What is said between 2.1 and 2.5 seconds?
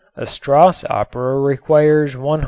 112.